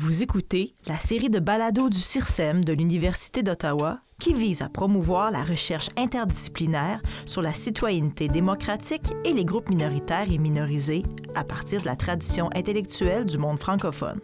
[0.00, 5.32] Vous écoutez la série de balados du CIRSEM de l'Université d'Ottawa qui vise à promouvoir
[5.32, 11.02] la recherche interdisciplinaire sur la citoyenneté démocratique et les groupes minoritaires et minorisés
[11.34, 14.20] à partir de la tradition intellectuelle du monde francophone.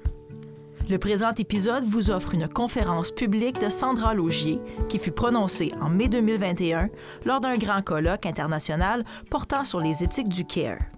[0.89, 5.91] Le présent épisode vous offre une conférence publique de Sandra Logier qui fut prononcée en
[5.91, 6.88] mai 2021
[7.25, 10.93] lors d'un grand colloque international portant sur les éthiques du CARE.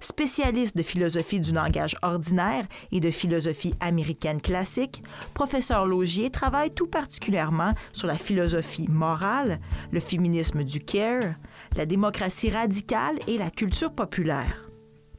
[0.00, 5.02] Spécialiste de philosophie du langage ordinaire et de philosophie américaine classique,
[5.34, 9.60] professeur Logier travaille tout particulièrement sur la philosophie morale,
[9.90, 11.34] le féminisme du care,
[11.76, 14.68] la démocratie radicale et la culture populaire.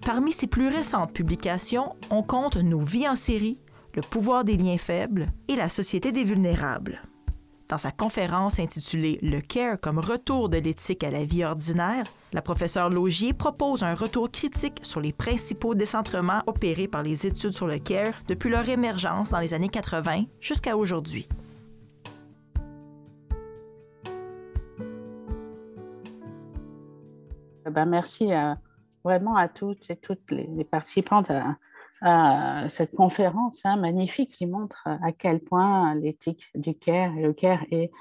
[0.05, 3.59] Parmi ses plus récentes publications, on compte Nos vies en série,
[3.95, 7.01] Le pouvoir des liens faibles et La société des vulnérables.
[7.69, 12.41] Dans sa conférence intitulée Le CARE comme retour de l'éthique à la vie ordinaire, la
[12.41, 17.67] professeure Logier propose un retour critique sur les principaux décentrements opérés par les études sur
[17.67, 21.29] le CARE depuis leur émergence dans les années 80 jusqu'à aujourd'hui.
[27.69, 28.57] Ben merci à,
[29.03, 31.55] vraiment à toutes et toutes les, participantes à,
[32.01, 37.65] cette conférence hein, magnifique qui montre à quel point l'éthique du CARE et le CARE
[37.71, 37.91] est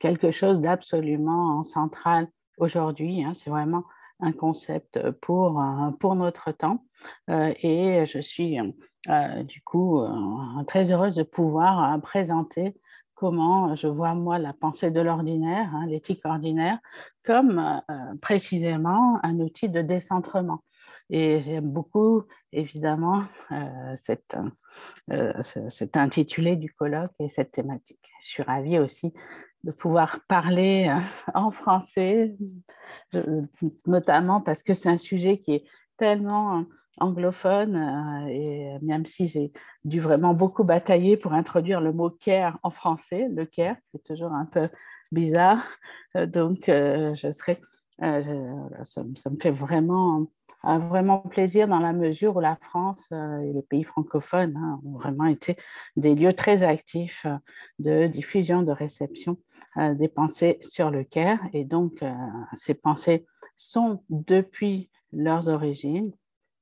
[0.00, 3.24] quelque chose d'absolument central aujourd'hui.
[3.24, 3.32] Hein.
[3.34, 3.84] C'est vraiment
[4.20, 5.62] un concept pour,
[5.98, 6.84] pour notre temps.
[7.30, 8.58] Euh, et je suis
[9.08, 12.74] euh, du coup euh, très heureuse de pouvoir présenter
[13.14, 16.78] comment je vois moi la pensée de l'ordinaire, hein, l'éthique ordinaire,
[17.24, 17.80] comme
[18.20, 20.62] précisément un outil de décentrement.
[21.10, 23.94] Et j'aime beaucoup, évidemment, euh,
[25.12, 28.00] euh, cet intitulé du colloque et cette thématique.
[28.20, 29.12] Je suis ravie aussi
[29.62, 31.00] de pouvoir parler euh,
[31.34, 32.36] en français,
[33.86, 35.64] notamment parce que c'est un sujet qui est
[35.96, 36.64] tellement
[36.98, 39.52] anglophone, et même si j'ai
[39.84, 44.32] dû vraiment beaucoup batailler pour introduire le mot care en français, le care, c'est toujours
[44.32, 44.70] un peu
[45.12, 45.62] bizarre,
[46.14, 47.60] donc je serais,
[48.00, 50.26] ça, me fait vraiment
[50.78, 54.98] vraiment plaisir dans la mesure où la France euh, et les pays francophones hein, ont
[54.98, 55.56] vraiment été
[55.96, 57.36] des lieux très actifs euh,
[57.78, 59.38] de diffusion, de réception
[59.76, 61.40] euh, des pensées sur le Caire.
[61.52, 62.04] Et donc,
[62.52, 66.12] ces pensées sont depuis leurs origines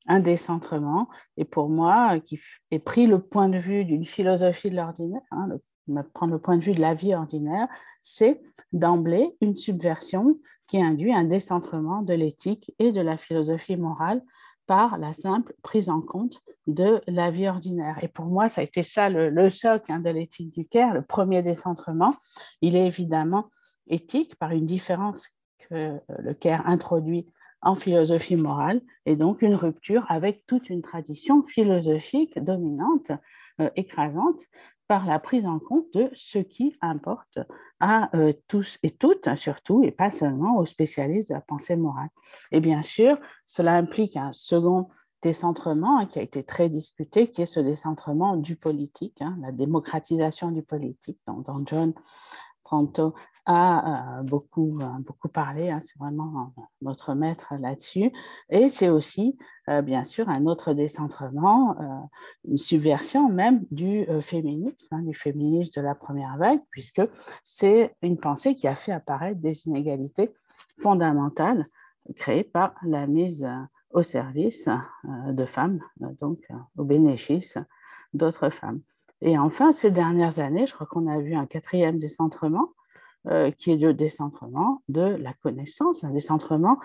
[0.07, 1.09] un décentrement.
[1.39, 2.39] Et pour moi, qui
[2.71, 5.49] ai pris le point de vue d'une philosophie de l'ordinaire, hein,
[6.13, 7.69] prendre le point de vue de la vie ordinaire,
[8.01, 8.41] c'est
[8.73, 14.23] d'emblée une subversion qui induit un décentrement de l'éthique et de la philosophie morale
[14.67, 17.99] par la simple prise en compte de la vie ordinaire.
[18.03, 21.03] Et pour moi, ça a été ça le, choc hein, de l'éthique du Caire, le
[21.03, 22.15] premier décentrement.
[22.63, 23.51] Il est évidemment
[23.87, 25.31] éthique par une différence
[25.69, 27.27] que le Caire introduit
[27.65, 33.11] en philosophie morale et donc une rupture avec toute une tradition philosophique dominante,
[33.61, 34.43] euh, écrasante,
[34.89, 37.39] par la prise en compte de ce qui importe
[37.81, 42.09] à euh, tous et toutes, surtout, et pas seulement aux spécialistes de la pensée morale.
[42.53, 44.89] Et bien sûr, cela implique un second
[45.23, 49.53] décentrement hein, qui a été très discuté, qui est ce décentrement du politique, hein, la
[49.53, 51.95] démocratisation du politique, dont, dont John
[52.65, 53.15] Tranto
[53.47, 58.11] a euh, beaucoup, euh, beaucoup parlé, hein, c'est vraiment notre maître là-dessus.
[58.49, 59.37] Et c'est aussi,
[59.69, 61.77] euh, bien sûr, un autre décentrement,
[62.49, 67.03] une subversion même du féminisme, hein, du féminisme de la première vague, puisque
[67.43, 70.33] c'est une pensée qui a fait apparaître des inégalités
[70.81, 71.67] fondamentales
[72.17, 73.47] créées par la mise
[73.91, 74.69] au service
[75.05, 75.81] de femmes,
[76.19, 77.59] donc au bénéfice
[78.13, 78.81] d'autres femmes.
[79.25, 82.69] Et enfin, ces dernières années, je crois qu'on a vu un quatrième décentrement,
[83.27, 86.79] euh, qui est le décentrement de la connaissance, un décentrement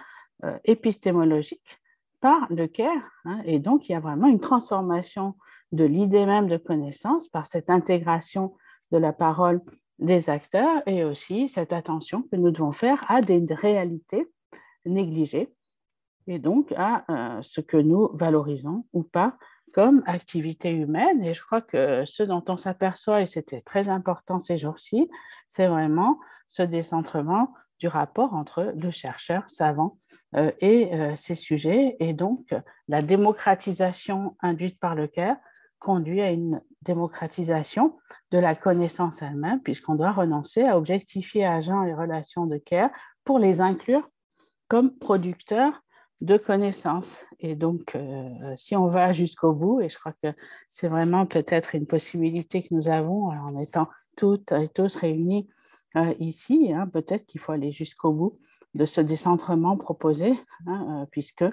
[0.46, 1.80] euh, épistémologique
[2.22, 3.12] par le CARE.
[3.26, 3.42] Hein.
[3.44, 5.36] et donc, il y a vraiment une transformation
[5.74, 8.56] de l'idée même de connaissance par cette intégration
[8.94, 9.62] de la parole
[10.00, 14.26] des acteurs et aussi cette attention que nous devons faire à des réalités
[14.86, 15.54] négligées
[16.28, 19.38] et donc à euh, ce que nous valorisons ou pas
[19.74, 21.24] comme activité humaine.
[21.24, 25.10] Et je crois que ce dont on s'aperçoit, et c'était très important ces jours-ci,
[25.48, 29.98] c'est vraiment ce décentrement du rapport entre le chercheur savant
[30.36, 31.96] euh, et euh, ces sujets.
[32.00, 32.54] Et donc,
[32.88, 35.38] la démocratisation induite par le CARE
[35.80, 37.98] conduit à une démocratisation
[38.32, 42.90] de la connaissance elle-même, puisqu'on doit renoncer à objectifier agents et relations de CARE
[43.24, 44.08] pour les inclure
[44.68, 45.82] comme producteurs
[46.22, 47.26] de connaissances.
[47.40, 50.34] Et donc, euh, si on va jusqu'au bout, et je crois que
[50.68, 55.48] c'est vraiment peut-être une possibilité que nous avons en étant toutes et tous réunis
[55.96, 58.38] euh, ici, hein, peut-être qu'il faut aller jusqu'au bout
[58.76, 60.34] de ce décentrement proposé,
[60.68, 61.46] hein, euh, puisque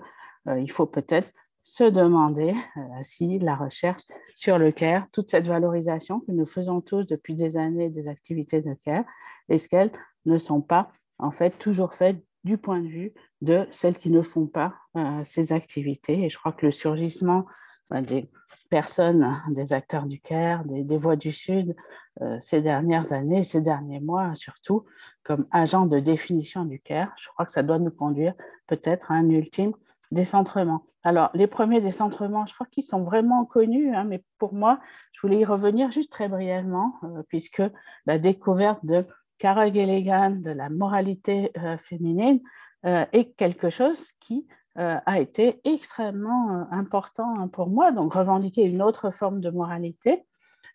[0.70, 1.30] faut peut-être
[1.62, 4.02] se demander euh, si la recherche
[4.34, 8.62] sur le CARE, toute cette valorisation que nous faisons tous depuis des années des activités
[8.62, 9.04] de CARE,
[9.48, 9.90] est-ce qu'elles
[10.26, 13.12] ne sont pas en fait toujours faites du point de vue
[13.42, 16.24] de celles qui ne font pas euh, ces activités.
[16.24, 17.44] Et je crois que le surgissement
[17.90, 18.30] ben, des
[18.70, 21.74] personnes, des acteurs du CARE, des, Voix du Sud,
[22.22, 24.84] euh, ces dernières années, ces derniers mois surtout,
[25.24, 28.34] comme agents de définition du CARE, je crois que ça doit nous conduire
[28.68, 29.72] peut-être à un ultime
[30.12, 30.84] décentrement.
[31.02, 34.78] Alors, les premiers décentrements, je crois qu'ils sont vraiment connus, hein, mais pour moi,
[35.12, 37.62] je voulais y revenir juste très brièvement, euh, puisque
[38.06, 39.04] la découverte de
[39.38, 42.40] Carol Gilligan de la moralité euh, féminine
[42.84, 44.46] est quelque chose qui
[44.78, 47.92] euh, a été extrêmement euh, important hein, pour moi.
[47.92, 50.26] Donc, revendiquer une autre forme de moralité,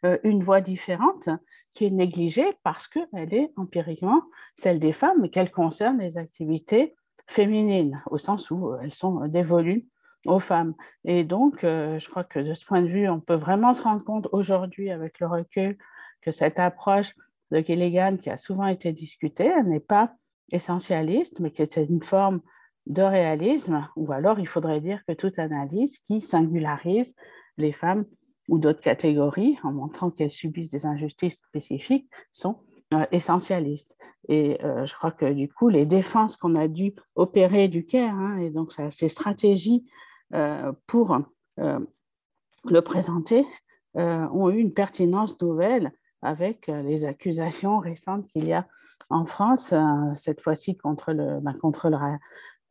[0.06, 1.30] euh, une voie différente
[1.76, 4.24] qui est négligée parce qu'elle est empiriquement
[4.56, 6.96] celle des femmes, mais qu'elle concerne les activités
[7.28, 9.86] féminines, au sens où elles sont dévolues
[10.26, 10.74] aux femmes.
[11.06, 14.04] Et donc, je crois que de ce point de vue, on peut vraiment se rendre
[14.04, 15.78] compte aujourd'hui, avec le recul,
[16.22, 17.16] que cette approche
[17.52, 20.14] de Gilligan, qui a souvent été discutée, n'est pas
[20.52, 22.42] essentialiste, mais que c'est une forme
[22.88, 27.16] de réalisme, ou alors il faudrait dire que toute analyse qui singularise
[27.58, 28.06] les femmes
[28.50, 32.58] ou d'autres catégories en montrant qu'elles subissent des injustices spécifiques sont
[32.94, 33.98] euh, essentialistes.
[34.28, 38.14] Et euh, je crois que du coup, les défenses qu'on a dû opérer du CAIR,
[38.14, 39.86] hein, et donc ces stratégies
[40.34, 41.20] euh, pour
[41.58, 43.46] le présenter,
[43.94, 48.68] ont eu une pertinence nouvelle avec les accusations récentes qu'il y a
[49.10, 49.74] en France,
[50.14, 51.98] cette fois-ci contre le, ben, contre le,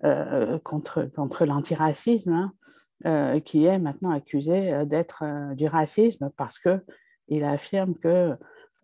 [0.04, 0.58] euh,
[1.40, 2.52] l'antiracisme, hein,
[3.06, 5.24] euh, qui est maintenant accusé euh, d'être
[5.54, 8.34] du racisme parce qu'il affirme que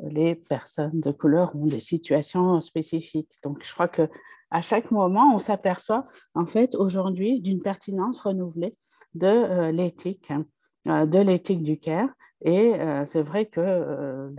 [0.00, 3.32] les personnes de couleur ont des situations spécifiques.
[3.42, 4.08] Donc, je crois que
[4.50, 8.76] à chaque moment, on s'aperçoit en fait aujourd'hui d'une pertinence renouvelée
[9.14, 12.10] de l'éthique, hein, de l'éthique du care.
[12.44, 12.72] Et
[13.06, 14.30] c'est vrai que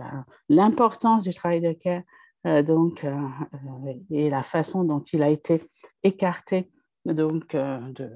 [0.48, 2.02] l'importance du travail de care
[2.46, 3.14] euh, donc, euh,
[3.54, 5.62] euh, et la façon dont il a été
[6.02, 6.70] écarté
[7.04, 8.10] donc, de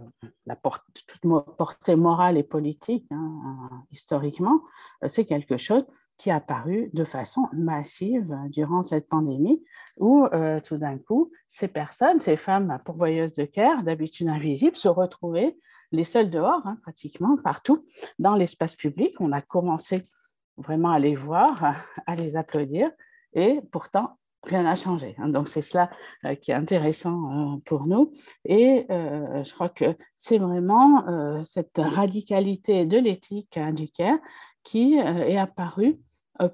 [0.47, 4.61] la toute portée morale et politique, hein, historiquement,
[5.09, 5.85] c'est quelque chose
[6.19, 9.65] qui est apparu de façon massive durant cette pandémie,
[9.97, 10.27] où
[10.65, 15.57] tout d'un coup, ces personnes, ces femmes pourvoyeuses de care, d'habitude invisibles, se retrouvaient
[15.91, 17.85] les seules dehors, hein, pratiquement partout
[18.19, 19.15] dans l'espace public.
[19.21, 20.07] On a commencé
[20.59, 21.75] vraiment à les voir,
[22.07, 22.91] à les applaudir,
[23.33, 25.15] et pourtant, rien n'a changé.
[25.19, 25.29] Hein.
[25.29, 25.91] Donc, c'est cela
[26.25, 28.11] euh, qui est intéressant euh, pour nous.
[28.45, 31.05] Et euh, je crois que c'est vraiment
[31.45, 34.19] cette radicalité de l'éthique du CARE
[34.63, 35.99] qui est apparue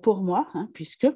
[0.02, 1.06] pour moi, hein, puisque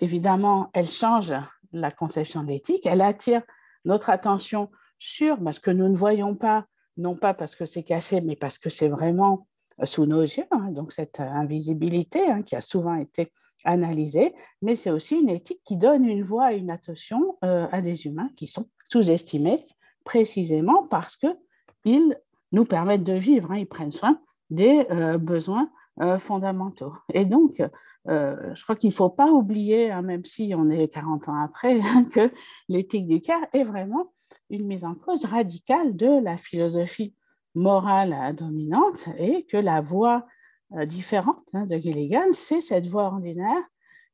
[0.00, 1.32] évidemment, elle change
[1.72, 3.42] la conception de l'éthique, elle attire
[3.84, 6.66] notre attention sur ce que nous ne voyons pas,
[6.96, 9.46] non pas parce que c'est caché, mais parce que c'est vraiment
[9.84, 13.32] sous nos yeux, hein, donc cette invisibilité hein, qui a souvent été
[13.64, 17.80] analysée, mais c'est aussi une éthique qui donne une voix et une attention euh, à
[17.82, 19.66] des humains qui sont sous-estimés
[20.04, 22.18] précisément parce qu'ils
[22.52, 24.20] nous permettent de vivre, hein, ils prennent soin
[24.50, 25.68] des euh, besoins
[26.00, 26.94] euh, fondamentaux.
[27.12, 27.62] Et donc,
[28.06, 31.80] je crois qu'il ne faut pas oublier, même si on est 40 ans après,
[32.14, 32.30] que
[32.68, 34.12] l'éthique du cœur est vraiment
[34.48, 37.14] une mise en cause radicale de la philosophie
[37.56, 40.26] morale dominante et que la voix
[40.74, 43.62] euh, différente hein, de Gilligan, c'est cette voix ordinaire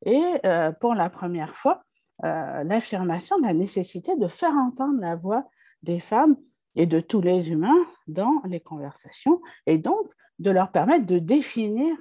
[0.07, 1.83] et euh, pour la première fois,
[2.25, 5.45] euh, l'affirmation de la nécessité de faire entendre la voix
[5.83, 6.37] des femmes
[6.77, 10.07] et de tous les humains dans les conversations et donc
[10.39, 11.97] de leur permettre de définir,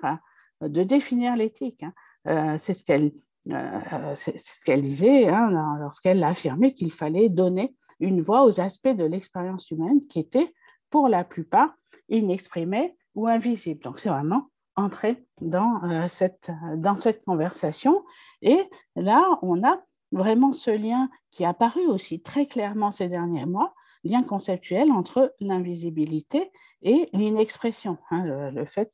[0.61, 1.83] de définir l'éthique.
[2.25, 2.57] Hein.
[2.57, 9.05] c'est ce qu'elle disait hein, lorsqu'elle affirmait qu'il fallait donner une voix aux aspects de
[9.05, 10.53] l'expérience humaine qui étaient
[10.91, 11.73] pour la plupart
[12.09, 13.81] inexprimés ou invisibles.
[13.83, 18.03] Donc, c'est vraiment entrer dans, euh, cette, dans cette conversation.
[18.41, 18.59] Et
[18.95, 19.81] là, on a
[20.11, 25.33] vraiment ce lien qui est apparu aussi très clairement ces derniers mois, lien conceptuel entre
[25.39, 27.97] l'invisibilité et l'inexpression.
[28.11, 28.93] Hein, le, le, fait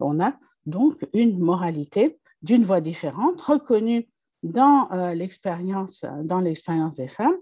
[0.00, 0.34] qu'on a
[0.66, 4.08] donc une moralité d'une voix différente, reconnue
[4.42, 6.04] dans euh, l'expérience
[6.42, 7.36] l'expérience des femmes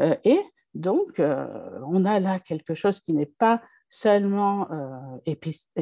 [0.00, 0.40] euh, et
[0.74, 1.46] donc, euh,
[1.86, 5.34] on a là quelque chose qui n'est pas seulement euh,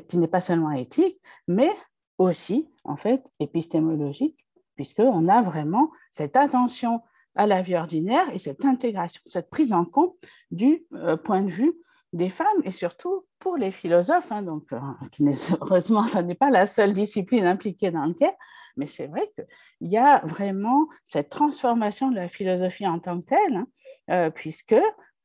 [0.08, 1.18] qui n'est pas seulement éthique,
[1.48, 1.70] mais
[2.18, 7.00] aussi en fait épistémologique, puisqu'on a vraiment cette attention
[7.34, 10.14] à la vie ordinaire et cette intégration, cette prise en compte
[10.50, 11.72] du euh, point de vue
[12.12, 14.30] des femmes et surtout pour les philosophes.
[14.32, 14.68] Hein, donc,
[15.10, 15.24] qui
[15.60, 18.34] heureusement, ce n'est pas la seule discipline impliquée dans le cas,
[18.76, 23.26] mais c'est vrai qu'il y a vraiment cette transformation de la philosophie en tant que
[23.26, 23.66] telle, hein,
[24.10, 24.76] euh, puisque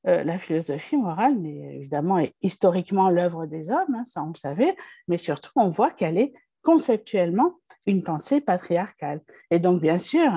[0.03, 4.73] la philosophie morale, mais évidemment, est historiquement l'œuvre des hommes, hein, ça on le savait,
[5.09, 6.31] mais surtout, on voit qu'elle est
[6.63, 9.19] conceptuellement une pensée patriarcale.
[9.51, 10.31] Et donc, bien sûr,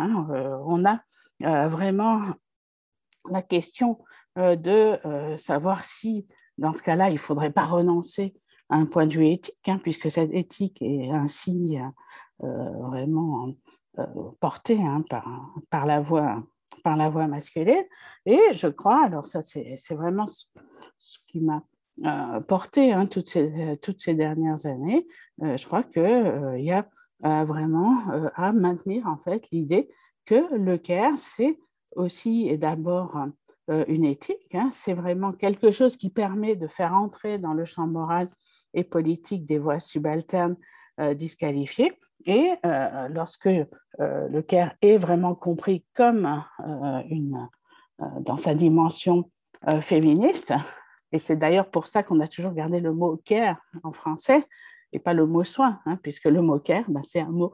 [0.66, 1.00] on a
[1.68, 2.20] vraiment
[3.30, 3.98] la question
[4.36, 6.26] de savoir si,
[6.60, 8.34] dans ce cas-là, il ne faudrait pas renoncer
[8.68, 11.76] à un point de vue éthique, hein, puisque cette éthique est ainsi
[12.38, 13.52] vraiment
[14.38, 17.84] portée par, par la voie masculine.
[18.26, 20.46] Et je crois, alors ça c'est vraiment ce,
[21.26, 21.62] qui m'a
[22.06, 25.06] euh, porté hein, toutes, ces, toutes ces dernières années,
[25.42, 26.88] euh, je crois qu'il euh, y a
[27.44, 27.98] vraiment
[28.34, 29.90] à maintenir en fait l'idée
[30.24, 31.58] que le care, c'est
[31.94, 33.18] aussi et d'abord
[33.88, 34.68] une éthique, hein.
[34.72, 38.28] c'est vraiment quelque chose qui permet de faire entrer dans le champ moral
[38.74, 40.56] et politique des voies subalternes
[41.14, 41.92] disqualifiées,
[42.26, 47.48] et euh, lorsque euh, le care est vraiment compris comme euh, une,
[48.20, 49.30] dans sa dimension
[49.82, 50.54] féministe,
[51.12, 54.46] et c'est d'ailleurs pour ça qu'on a toujours gardé le mot care en français
[54.92, 57.52] et pas le mot soin, hein, puisque le mot care, ben, c'est un mot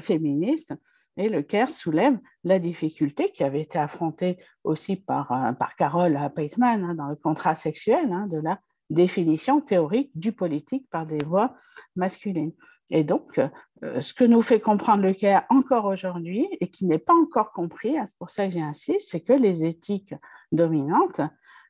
[0.00, 0.74] féministe.
[1.16, 6.84] Et le care soulève la difficulté qui avait été affrontée aussi par, par Carole Pateman
[6.84, 8.58] hein, dans le contrat sexuel hein, de la
[8.90, 11.54] définition théorique du politique par des voix
[11.96, 12.52] masculines.
[12.90, 13.40] Et donc,
[13.84, 17.52] euh, ce que nous fait comprendre le CARE encore aujourd'hui et qui n'est pas encore
[17.52, 20.14] compris, hein, c'est pour ça que j'insiste, c'est que les éthiques
[20.50, 21.20] dominantes,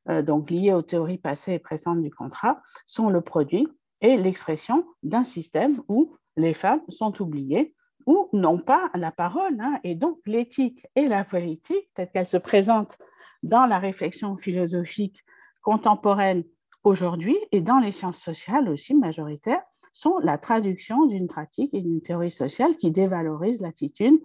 [0.09, 3.69] euh, donc liées aux théories passées et présentes du contrat, sont le produit
[4.01, 7.75] et l'expression d'un système où les femmes sont oubliées
[8.07, 9.57] ou n'ont pas la parole.
[9.61, 9.79] Hein.
[9.85, 12.99] et donc, l'éthique et la politique, telles qu'elles se présentent
[13.43, 15.25] dans la réflexion philosophique
[15.63, 16.45] contemporaine
[16.85, 22.01] aujourd'hui et dans les sciences sociales aussi majoritaires, sont la traduction d'une pratique et d'une
[22.01, 24.21] théorie sociale qui dévalorise l'attitude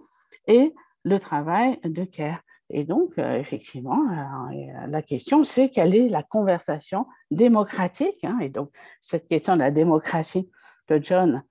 [0.46, 2.40] et le travail de care.
[2.70, 8.38] Et donc, euh, effectivement, euh, la question, c'est quelle est la conversation démocratique hein.
[8.40, 10.50] Et donc, cette question de la démocratie
[10.88, 11.42] que John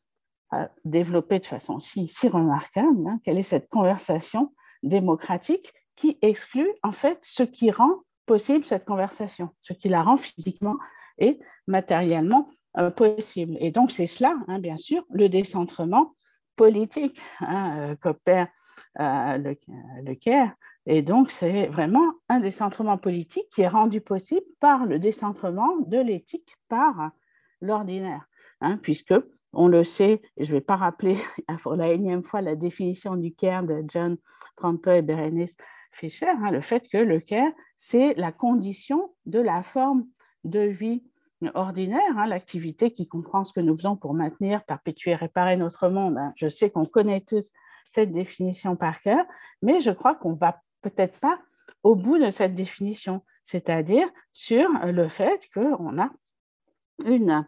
[0.51, 6.91] a développée de façon si, remarquable, hein, quelle est cette conversation démocratique qui exclut en
[6.91, 10.77] fait ce qui rend possible cette conversation, ce qui la rend physiquement
[11.17, 13.57] et matériellement euh, possible.
[13.59, 16.15] Et donc, c'est cela, hein, bien sûr, le décentrement
[16.55, 18.47] politique hein, euh, qu'opère
[18.99, 19.57] euh, le,
[20.03, 20.51] le CARE.
[20.85, 25.97] Et donc, c'est vraiment un décentrement politique qui est rendu possible par le décentrement de
[25.97, 27.11] l'éthique par
[27.61, 28.27] l'ordinaire,
[28.61, 29.13] hein, puisque
[29.55, 31.17] on le sait, je ne vais pas rappeler
[31.63, 34.17] pour la énième fois la définition du CARE de John
[34.55, 35.57] Tranto et Berenice
[35.91, 40.05] Fischer, le fait que le CARE, c'est la condition de la forme
[40.43, 41.03] de vie
[41.53, 46.17] ordinaire, hein, l'activité qui comprend ce que nous faisons pour maintenir, perpétuer, réparer notre monde.
[46.17, 46.33] Hein.
[46.35, 47.51] Je sais qu'on connaît tous
[47.85, 49.25] cette définition par cœur,
[49.61, 51.39] mais je crois qu'on va peut-être pas
[51.83, 56.09] au bout de cette définition, c'est-à-dire sur le fait qu'on a
[57.05, 57.45] une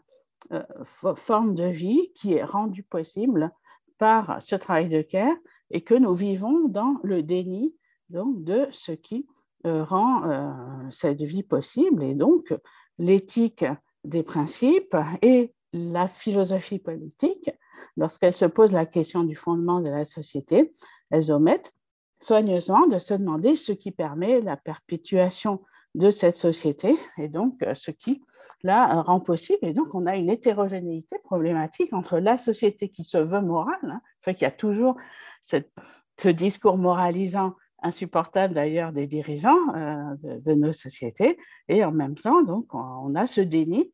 [0.84, 3.52] forme de vie qui est rendue possible
[3.98, 5.36] par ce travail de cœur
[5.72, 7.76] et que nous vivons dans le déni
[8.10, 9.28] donc, de ce qui
[9.66, 10.52] euh, rend euh,
[10.90, 12.04] cette vie possible.
[12.04, 12.54] Et donc,
[12.98, 13.66] l'éthique
[14.04, 17.50] des principes et la philosophie politique,
[17.98, 20.72] lorsqu'elles se posent la question du fondement de la société,
[21.10, 21.74] elles omettent
[22.20, 25.62] soigneusement de se demander ce qui permet la perpétuation
[25.96, 28.22] de cette société et donc euh, ce qui
[28.64, 29.60] la rend possible.
[29.64, 34.02] Et donc, on a une hétérogénéité problématique entre la société qui se veut morale, hein,
[34.20, 34.96] c'est qu'il y a toujours
[35.42, 35.72] cette,
[36.20, 41.38] ce discours moralisant insupportable d'ailleurs des dirigeants euh, de, nos sociétés.
[41.68, 43.92] Et en même temps, donc, on a ce déni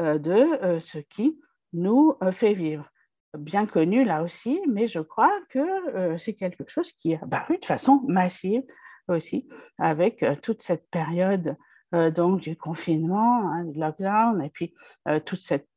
[0.00, 1.38] euh, de ce qui
[1.72, 2.90] nous fait vivre.
[3.38, 7.64] Bien connu là aussi, mais je crois que c'est quelque chose qui est apparu de
[7.64, 8.62] façon massive
[9.08, 11.56] aussi, avec toute cette période
[12.14, 14.72] donc du confinement, hein, du lockdown, et puis
[15.26, 15.68] toute cette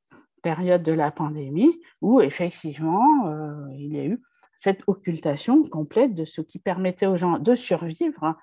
[0.42, 4.22] période de la pandémie, où effectivement, il y a eu
[4.56, 8.36] cette occultation complète de ce qui permettait aux gens de survivre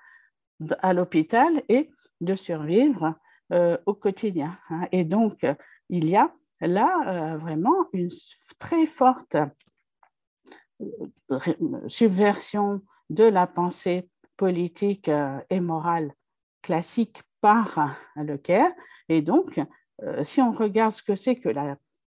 [0.79, 1.89] à l'hôpital et
[2.21, 3.15] de survivre
[3.51, 4.57] euh, au quotidien.
[4.69, 4.87] Hein.
[4.91, 5.45] Et donc,
[5.89, 8.09] il y a là euh, vraiment une
[8.59, 9.35] très forte
[10.81, 11.39] euh,
[11.87, 15.09] subversion de la pensée politique
[15.49, 16.13] et morale
[16.61, 18.71] classique par le Caire.
[19.09, 19.61] Et donc,
[20.21, 21.49] si on regarde ce que c'est que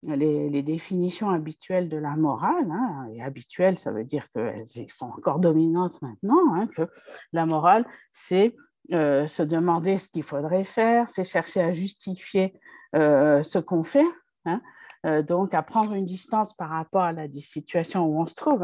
[0.03, 5.39] les, définitions habituelles de la morale, hein, et habituelles, ça veut dire qu'elles sont encore
[5.39, 6.89] dominantes maintenant, hein, que
[7.33, 8.55] la morale, c'est
[8.93, 12.53] euh, se demander ce qu'il faudrait faire, c'est chercher à justifier
[12.95, 14.05] euh, ce qu'on fait,
[14.45, 14.61] hein,
[15.05, 18.63] euh, donc à prendre une distance par rapport à la situation où on se trouve.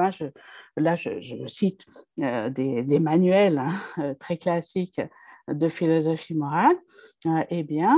[0.78, 1.86] là, je, cite
[2.18, 3.62] des, des, manuels
[4.20, 5.02] très classiques
[5.48, 6.76] de philosophie morale,
[7.50, 7.98] eh bien,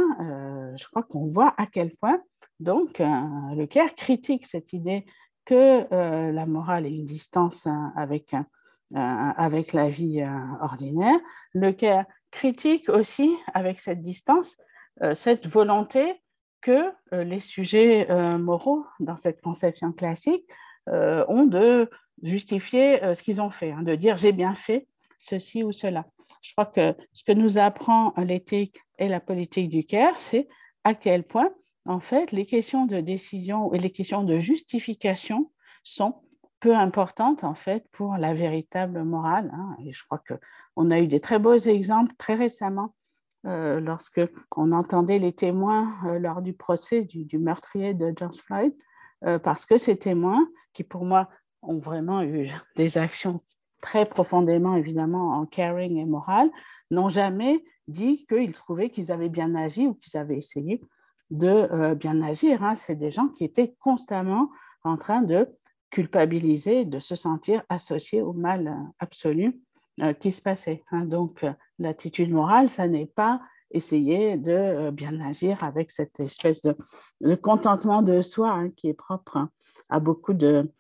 [0.76, 2.20] je crois qu'on voit à quel point
[2.60, 5.06] donc le Caire critique cette idée
[5.46, 5.86] que
[6.32, 8.36] la morale est une distance avec,
[8.96, 10.26] avec la vie
[10.60, 11.20] ordinaire.
[11.54, 14.58] Le Caire critique aussi avec cette distance
[15.14, 16.20] cette volonté
[16.66, 18.08] que les sujets
[18.40, 20.46] moraux dans cette conception classique
[20.88, 21.88] ont de
[22.24, 24.88] justifier ce qu'ils ont fait, hein, de dire j'ai bien fait
[25.20, 26.06] ceci ou cela.
[26.42, 30.48] Je crois que ce que nous apprend l'éthique et la politique du Caire, c'est
[30.84, 31.52] à quel point,
[31.86, 35.52] en fait, les questions de décision et les questions de justification
[35.84, 36.16] sont
[36.60, 39.52] peu importantes, en fait, pour la véritable morale.
[39.54, 39.76] Hein.
[39.86, 42.96] Et je crois qu'on a eu des très beaux exemples très récemment
[43.46, 44.22] euh, lorsque
[44.56, 48.74] on entendait les témoins euh, lors du procès du, meurtrier de George Floyd,
[49.24, 51.30] euh, parce que ces témoins, qui pour moi
[51.62, 53.42] ont vraiment eu des actions
[53.82, 56.50] très profondément, évidemment, en caring et moral,
[56.90, 60.82] n'ont jamais dit qu'ils trouvaient qu'ils avaient bien agi ou qu'ils avaient essayé
[61.30, 62.64] de euh, bien agir.
[62.64, 62.76] Hein.
[62.76, 64.50] C'est des gens qui étaient constamment
[64.84, 65.48] en train de
[65.92, 69.62] culpabiliser, de se sentir associés au mal absolu
[70.20, 70.84] qui se passait.
[70.92, 71.06] Hein.
[71.06, 71.46] Donc,
[71.80, 78.22] l'attitude morale, ça n'est pas essayer de bien agir avec cette espèce de, contentement de
[78.22, 79.48] soi hein, qui est propre
[79.90, 80.72] à beaucoup de,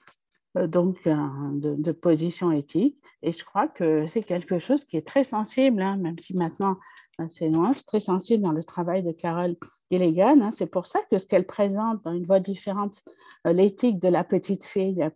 [0.57, 2.97] euh, donc de, de, position éthique.
[3.21, 6.77] Et je crois que c'est quelque chose qui est très sensible, hein, même si maintenant
[7.19, 9.55] euh, loin, c'est très sensible dans le travail de Carol
[9.91, 10.41] Gilligan.
[10.41, 10.51] Hein.
[10.51, 13.03] C'est pour ça que ce qu'elle présente dans une voie différente,
[13.47, 15.07] euh, l'éthique de la petite fille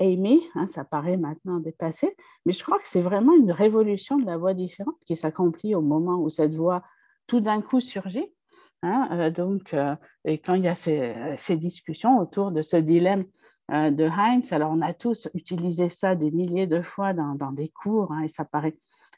[0.00, 2.16] Amy, hein, ça paraît maintenant dépassé,
[2.46, 5.82] mais je crois que c'est vraiment une révolution de la voie différente qui s'accomplit au
[5.82, 6.82] moment où cette voie
[7.26, 8.32] tout d'un coup surgit.
[9.34, 9.74] donc,
[10.24, 13.26] et quand il y a ces, ces discussions autour de ce dilemme
[13.72, 14.52] euh, de Heinz.
[14.52, 18.28] Alors, on a tous utilisé ça des milliers de fois dans, des cours hein, et
[18.28, 18.76] ça paraît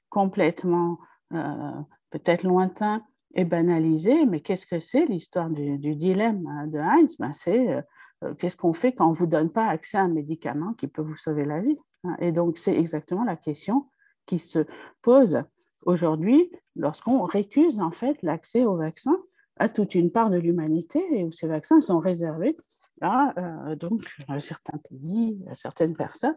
[0.08, 0.98] complètement
[1.34, 1.72] euh,
[2.10, 3.02] peut-être lointain
[3.34, 7.16] et banalisé, mais qu'est-ce que c'est l'histoire du, dilemme hein, de Heinz?
[7.18, 7.84] Ben, C'est
[8.24, 10.88] euh, qu'est-ce qu'on fait quand on ne vous donne pas accès à un médicament qui
[10.88, 12.16] peut vous sauver la vie hein?
[12.20, 13.88] Et donc, c'est exactement la question
[14.26, 14.60] qui se
[15.02, 15.42] pose
[15.84, 19.18] aujourd'hui lorsqu'on récuse en fait l'accès aux vaccins
[19.56, 22.56] à toute une part de l'humanité et où ces vaccins sont réservés
[23.00, 24.02] à euh, donc,
[24.40, 26.36] certains pays, à certaines personnes.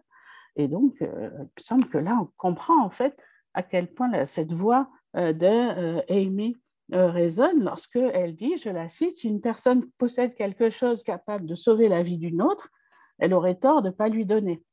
[0.55, 3.15] Et donc, euh, il me semble que là, on comprend en fait
[3.53, 6.57] à quel point cette voix euh, de Amy
[6.91, 11.87] résonne lorsqu'elle dit, je la cite, si une personne possède quelque chose capable de sauver
[11.87, 12.69] la vie d'une autre,
[13.19, 14.63] elle aurait tort de ne pas lui donner.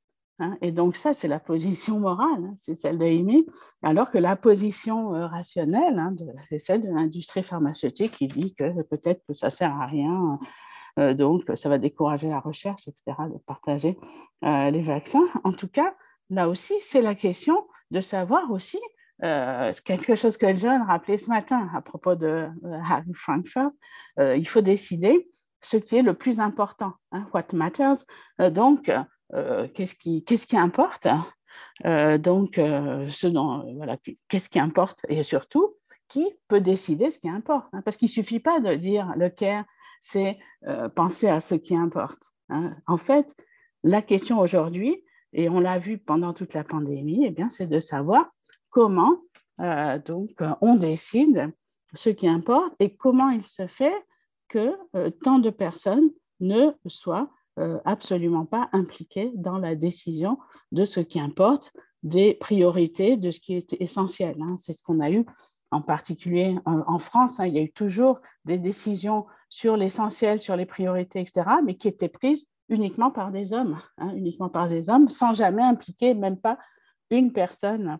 [0.40, 0.56] Hein.
[0.62, 3.44] et donc ça, c'est la position morale, hein, c'est celle de Amy,
[3.82, 6.14] alors que la position rationnelle, hein,
[6.48, 10.38] c'est celle de l'industrie pharmaceutique qui dit que peut-être que ça ne sert à rien
[10.98, 13.98] euh, donc, ça va décourager la recherche, etc., de partager
[14.44, 15.26] euh, les vaccins.
[15.44, 15.94] En tout cas,
[16.30, 18.78] là aussi, c'est la question de savoir aussi
[19.22, 22.48] euh, quelque chose que John rappelait ce matin à propos de
[22.88, 23.72] Harry Frankfurt,
[24.18, 25.28] il faut décider
[25.60, 28.04] ce qui est le plus important, hein, what matters.
[28.50, 28.90] donc,
[29.74, 31.08] qu'est-ce qui, qu'est-ce qui importe?
[31.84, 33.96] Donc, ce voilà,
[34.28, 35.04] qu'est-ce qui importe?
[35.08, 35.74] Et surtout,
[36.08, 39.28] qui peut décider ce qui importe hein, Parce qu'il ne suffit pas de dire le
[39.28, 39.64] care
[40.00, 42.32] c'est euh, penser à ce qui importe.
[42.48, 42.76] Hein?
[42.86, 43.34] En fait,
[43.82, 48.30] la question aujourd'hui, et on l'a vu pendant toute la pandémie, eh c'est de savoir
[48.70, 49.18] comment
[49.60, 51.52] euh, donc, on décide
[51.94, 54.04] ce qui importe et comment il se fait
[54.48, 57.30] que euh, tant de personnes ne soient
[57.84, 60.38] absolument pas impliquées dans la décision
[60.70, 61.72] de ce qui importe,
[62.04, 64.36] des priorités, de ce qui est essentiel.
[64.40, 64.54] Hein.
[64.58, 65.26] C'est ce qu'on a eu
[65.70, 67.40] en particulier en, France.
[67.40, 67.46] Hein.
[67.46, 71.88] il y a eu toujours des décisions sur l'essentiel, sur les priorités, etc., mais qui
[71.88, 76.38] étaient prises uniquement par des hommes, hein, uniquement par des hommes, sans jamais impliquer même
[76.38, 76.58] pas
[77.10, 77.96] une personne euh,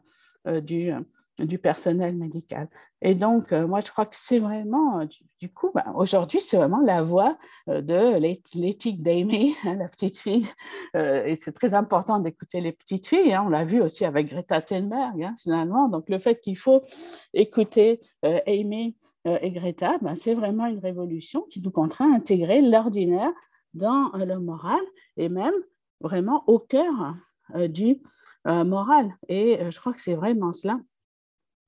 [0.62, 0.92] du,
[1.38, 2.68] du personnel médical.
[3.02, 5.06] Et donc, euh, moi, je crois que c'est vraiment, euh,
[5.40, 8.18] du, coup, ben, aujourd'hui, c'est vraiment la voix de
[8.54, 10.48] l'éthique d'Amy, hein, la petite fille.
[10.94, 13.34] et c'est très important d'écouter les petites filles.
[13.34, 13.44] Hein.
[13.46, 15.88] on l'a vu aussi avec Greta Thunberg, finalement.
[15.88, 16.82] Donc, le fait qu'il faut
[17.34, 18.96] écouter Amy
[19.28, 23.32] euh, et Greta, ben, c'est vraiment une révolution qui nous contraint à intégrer l'ordinaire
[23.74, 24.80] dans euh, le moral
[25.16, 25.54] et même
[26.00, 27.12] vraiment au cœur euh,
[27.54, 28.00] du
[28.44, 29.14] moral.
[29.28, 30.78] Et je crois que c'est vraiment cela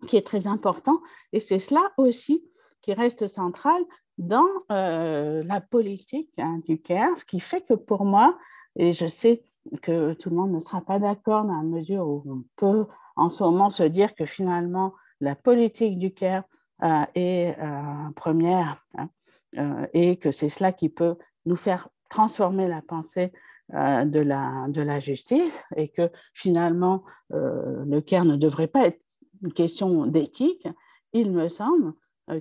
[0.07, 1.01] qui est très important
[1.33, 2.43] et c'est cela aussi
[2.81, 3.83] qui reste central
[4.19, 8.38] dans la politique hein, du CARE, ce qui fait que pour moi,
[8.77, 9.43] et je sais
[9.83, 13.29] que tout le monde ne sera pas d'accord dans la mesure où on peut en
[13.29, 19.11] ce moment se dire que finalement la politique du euh, et euh, première, hein,
[19.59, 23.33] euh, et que c'est cela qui peut nous faire transformer la pensée
[23.73, 29.01] de, la, de la justice et que finalement le CAIR ne devrait pas être
[29.43, 30.69] une question d'éthique,
[31.13, 31.95] il me semble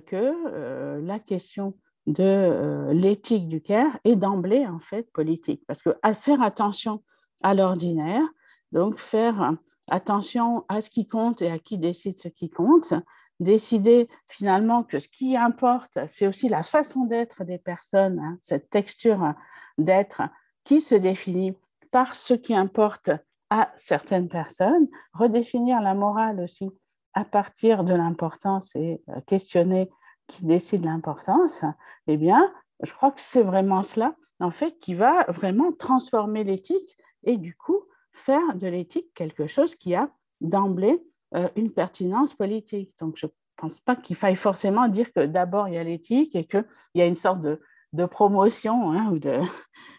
[0.06, 1.74] que la question
[2.06, 5.62] de l'éthique du care est d'emblée en fait politique.
[5.66, 7.02] Parce que à faire attention
[7.42, 8.24] à l'ordinaire,
[8.72, 9.54] donc faire
[9.88, 12.94] attention à ce qui compte et à qui décide ce qui compte,
[13.40, 18.70] décider finalement que ce qui importe, c'est aussi la façon d'être des personnes, hein, cette
[18.70, 19.32] texture
[19.78, 20.22] d'être
[20.64, 21.54] qui se définit
[21.90, 23.10] par ce qui importe
[23.50, 26.70] à certaines personnes, redéfinir la morale aussi
[27.14, 29.90] à partir de l'importance et euh, questionner
[30.28, 31.64] qui décide l'importance,
[32.06, 36.96] eh bien, je crois que c'est vraiment cela, en fait, qui va vraiment transformer l'éthique
[37.24, 40.08] et du coup faire de l'éthique quelque chose qui a
[40.40, 41.02] d'emblée
[41.34, 42.92] euh, une pertinence politique.
[43.00, 46.36] Donc, je ne pense pas qu'il faille forcément dire que d'abord il y a l'éthique
[46.36, 47.60] et qu'il y a une sorte de,
[48.06, 49.40] promotion hein, ou de,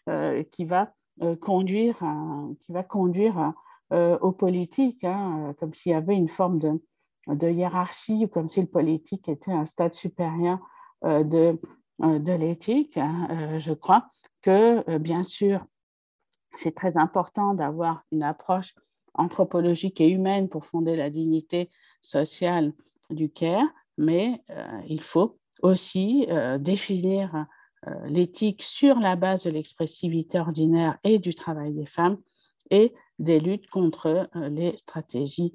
[0.10, 1.99] euh, qui va euh, conduire,
[2.62, 3.54] qui va conduire
[3.91, 6.82] aux politiques, hein, comme s'il y avait une forme de,
[7.27, 10.60] de, hiérarchie, ou comme si le politique était un stade supérieur
[11.04, 11.60] de,
[11.99, 12.95] de l'éthique.
[12.95, 13.60] Hein.
[13.60, 14.08] je crois
[14.41, 15.65] que, bien sûr,
[16.54, 18.73] c'est très important d'avoir une approche
[19.13, 21.69] anthropologique et humaine pour fonder la dignité
[22.01, 22.73] sociale
[23.10, 27.43] du care, mais euh, il faut aussi euh, définir euh,
[28.06, 32.17] l'éthique sur la base de l'expressivité ordinaire et du travail des femmes
[32.70, 35.54] et des luttes contre les stratégies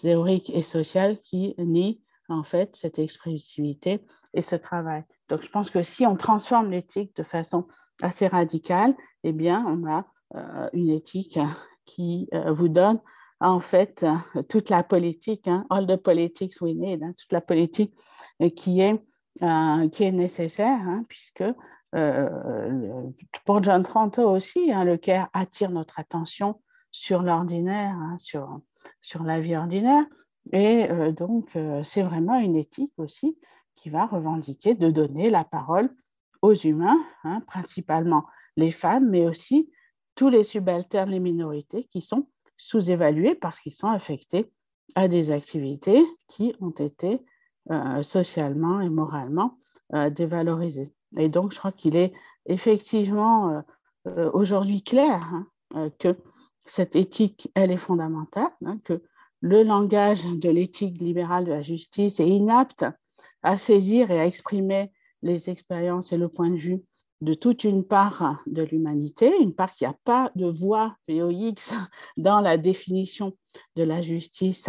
[0.00, 4.00] théoriques et sociales qui nient en fait cette expressivité
[4.34, 5.04] et ce travail.
[5.28, 7.66] Donc je pense que si on transforme l'éthique de façon
[8.02, 8.94] assez radicale,
[9.24, 11.38] eh bien on a euh, une éthique
[11.84, 13.00] qui euh, vous donne
[13.40, 14.04] en fait
[14.48, 17.94] toute la politique, hein, all the politics we need, hein, toute la politique
[18.42, 19.00] euh, qui est,
[19.40, 21.44] qui est nécessaire, hein, puisque
[23.44, 28.60] pour John Tronto aussi, le care attire notre attention sur l'ordinaire, sur,
[29.00, 30.04] sur la vie ordinaire.
[30.52, 31.50] Et donc,
[31.82, 33.38] c'est vraiment une éthique aussi
[33.74, 35.90] qui va revendiquer de donner la parole
[36.42, 36.98] aux humains,
[37.46, 38.24] principalement
[38.56, 39.70] les femmes, mais aussi
[40.14, 44.50] tous les subalternes, les minorités qui sont sous-évalués parce qu'ils sont affectés
[44.94, 47.20] à des activités qui ont été
[47.70, 49.58] euh, socialement et moralement
[49.94, 50.92] euh, dévalorisées.
[51.16, 52.12] Et donc, je crois qu'il est
[52.46, 53.62] effectivement
[54.06, 55.32] euh, aujourd'hui clair
[55.74, 56.16] hein, que
[56.64, 59.02] cette éthique, elle est fondamentale, hein, que
[59.40, 62.84] le langage de l'éthique libérale de la justice est inapte
[63.42, 64.90] à saisir et à exprimer
[65.22, 66.82] les expériences et le point de vue
[67.20, 71.72] de toute une part de l'humanité, une part qui n'a pas de voix VOX
[72.16, 73.36] dans la définition
[73.76, 74.68] de la justice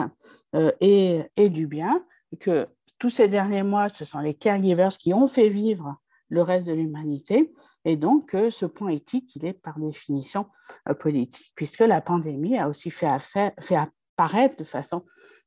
[0.55, 2.03] euh, et, et, du bien,
[2.39, 2.67] que
[2.99, 5.95] tous ces derniers mois, ce sont les caregivers qui ont fait vivre
[6.29, 7.51] le reste de l'humanité,
[7.85, 10.45] et donc ce point éthique, il est par définition
[10.87, 13.07] euh, politique, puisque la pandémie a aussi fait,
[13.71, 15.03] apparaître de façon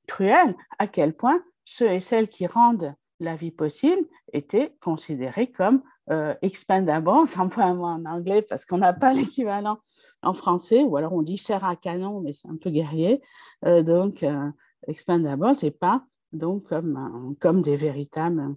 [0.09, 5.83] cruelle à quel point ceux et celles qui rendent la vie possible étaient considérés comme
[6.11, 7.25] euh, mot
[7.85, 9.79] en anglais parce qu'on n'a pas l'équivalent
[10.23, 13.21] en français, ou alors on dit chair à canon, mais c'est un peu guerrier.
[13.65, 14.51] Euh, donc, euh,
[14.87, 18.57] expendable, c'est pas donc comme, comme, des véritables,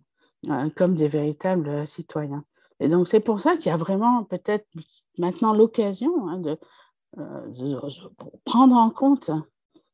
[0.49, 2.43] euh, comme des véritables citoyens.
[2.79, 4.67] Et donc, c'est pour ça qu'il y a vraiment peut-être
[5.17, 6.57] maintenant l'occasion hein, de,
[7.17, 7.79] de,
[8.43, 9.31] prendre en compte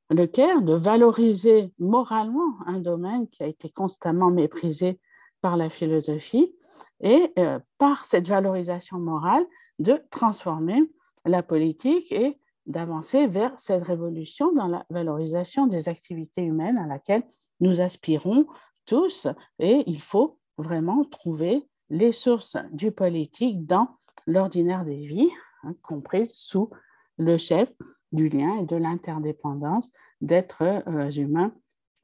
[0.10, 5.00] le CARE, de valoriser moralement un domaine qui a été constamment méprisé
[5.42, 6.54] par la philosophie
[7.00, 9.46] et euh, par cette valorisation morale
[9.80, 10.82] de transformer
[11.26, 17.24] la politique et d'avancer vers cette révolution dans la valorisation des activités humaines à laquelle
[17.62, 18.46] nous aspirons
[18.86, 19.28] tous.
[19.60, 23.88] Et il faut vraiment trouver les sources du politique dans
[24.28, 25.32] l'ordinaire des vies,
[25.64, 26.70] hein, comprises sous
[27.18, 27.70] le chef
[28.12, 31.54] du lien et de l'interdépendance d'êtres euh, humains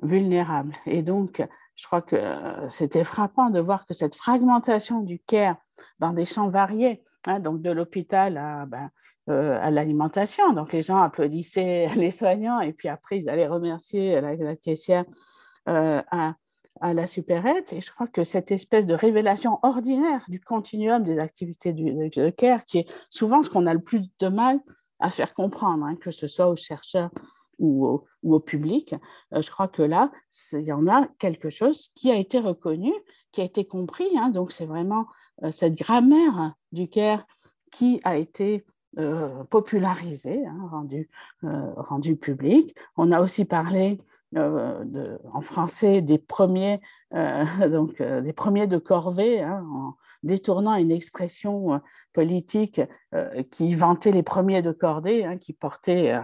[0.02, 0.74] vulnérables.
[0.86, 5.58] Et donc, je crois que euh, c'était frappant de voir que cette fragmentation du care
[6.00, 8.90] dans des champs variés, hein, donc de l'hôpital à, ben,
[9.30, 14.20] euh, à l'alimentation, donc les gens applaudissaient les soignants et puis après ils allaient remercier
[14.22, 15.06] la, caissière
[15.68, 16.36] à,
[16.80, 17.74] à, la supérette.
[17.74, 22.30] Et je crois que cette espèce de révélation ordinaire du continuum des activités du, de
[22.30, 24.60] care, qui est souvent ce qu'on a le plus de mal
[25.00, 27.12] à faire comprendre, hein, que ce soit aux chercheurs
[27.60, 28.94] ou au, public.
[29.34, 30.12] Euh, je crois que là,
[30.54, 32.94] il y en a quelque chose qui a été reconnu,
[33.32, 34.10] qui a été compris.
[34.18, 34.30] Hein.
[34.30, 35.08] donc, c'est vraiment
[35.44, 37.26] euh, cette grammaire du CARE
[37.72, 38.66] qui a été
[38.98, 41.08] euh, popularisée, hein, rendue,
[41.44, 42.76] rendu public.
[42.96, 44.00] On a aussi parlé
[44.32, 46.80] de, en français des premiers,
[47.72, 51.80] donc, des premiers de corvée, hein, en détournant une expression
[52.12, 52.82] politique
[53.52, 56.20] qui vantait les premiers de cordée, qui portaient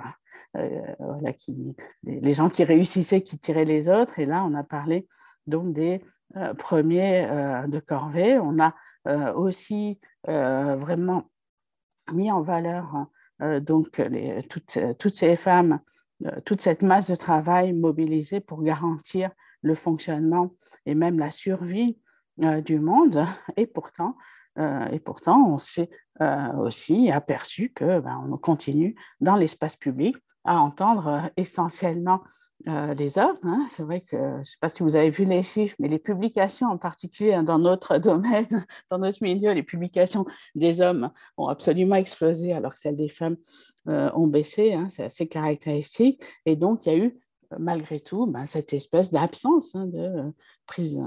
[0.58, 4.18] euh, voilà, qui, les gens qui réussissaient, qui tiraient les autres.
[4.18, 5.08] Et là, on a parlé
[5.46, 6.02] donc des
[6.58, 7.28] premiers
[7.68, 8.40] de corvée.
[8.40, 8.74] On a
[9.36, 11.30] aussi vraiment
[12.12, 13.08] mis en valeur
[13.62, 14.02] donc
[14.50, 15.80] toutes, toutes, ces femmes,
[16.46, 20.52] toute cette masse de travail mobilisée pour garantir le fonctionnement
[20.86, 21.98] et même la survie
[22.38, 23.26] du monde.
[23.58, 24.16] Et pourtant,
[24.58, 25.90] et pourtant on s'est
[26.60, 32.22] aussi aperçu que ben, on continue dans l'espace public à entendre essentiellement
[32.68, 33.38] euh, les hommes.
[33.44, 33.66] Hein.
[33.68, 36.00] C'est vrai que, je ne sais pas si vous avez vu les chiffres, mais les
[36.00, 41.48] publications en particulier hein, dans notre domaine, dans notre milieu, les publications des hommes ont
[41.48, 43.36] absolument explosé alors que celles des femmes
[43.90, 44.74] euh, ont baissé.
[44.74, 44.88] Hein.
[44.90, 46.24] C'est assez caractéristique.
[46.46, 47.20] Et donc, il y a eu
[47.60, 50.34] malgré tout ben, cette espèce d'absence de
[50.66, 51.00] prise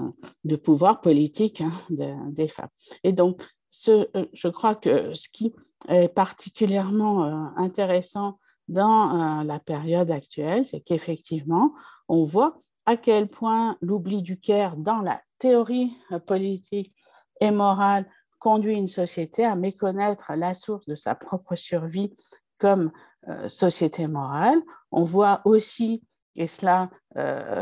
[0.45, 2.69] de pouvoir politique des femmes.
[3.03, 3.42] Et donc,
[3.88, 5.55] euh, je crois que ce qui
[5.88, 7.25] est particulièrement
[7.57, 11.72] intéressant dans euh, la période actuelle, c'est qu'effectivement,
[12.09, 16.94] on voit à quel point l'oubli du Caire dans la théorie euh, politique
[17.40, 18.07] et morale
[18.38, 22.14] conduit une société à méconnaître la source de sa propre survie
[22.59, 22.92] comme
[23.29, 24.59] euh, société morale.
[24.90, 26.02] On voit aussi,
[26.35, 26.90] et cela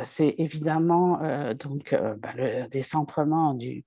[0.03, 1.21] c'est évidemment
[1.55, 3.85] donc bah, le décentrement du,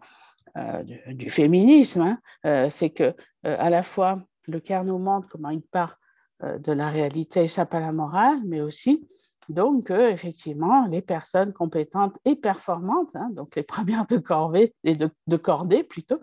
[1.09, 5.97] du, féminisme, hein, c'est que à la fois le Caire nous montre comment il part
[6.41, 9.05] de la réalité échappe à la morale, mais aussi
[9.49, 15.37] donc effectivement les personnes compétentes et performantes, hein, donc les premières de corvée et de,
[15.37, 16.19] cordée plutôt,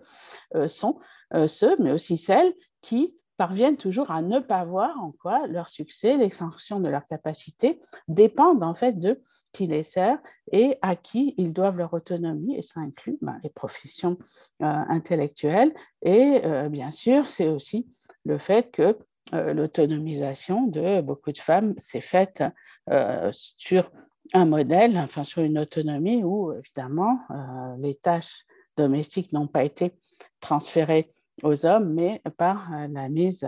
[0.55, 0.99] euh, sont
[1.33, 5.67] euh, ceux, mais aussi celles qui parviennent toujours à ne pas voir en quoi leur
[5.67, 10.19] succès, l'extension de leur capacité dépendent en fait de qui les sert
[10.53, 14.17] et à qui ils doivent leur autonomie, et ça inclut ben, les professions
[14.61, 15.73] intellectuelles.
[16.01, 17.89] Et bien sûr, c'est aussi
[18.23, 18.93] le fait que euh,
[19.31, 22.43] l'autonomisation de beaucoup de femmes s'est faite
[22.89, 23.91] euh, sur
[24.33, 28.45] un modèle, enfin sur une autonomie où évidemment euh, les tâches
[28.77, 29.93] domestiques n'ont pas été
[30.39, 33.47] transférées aux hommes, mais par la mise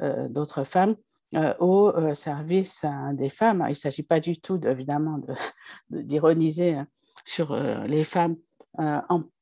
[0.00, 0.96] d'autres femmes
[1.60, 3.64] au service des femmes.
[3.66, 5.20] Il ne s'agit pas du tout, évidemment,
[5.90, 6.78] d'ironiser
[7.24, 8.36] sur les femmes